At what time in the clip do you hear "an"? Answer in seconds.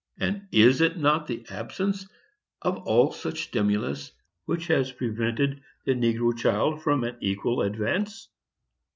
7.03-7.17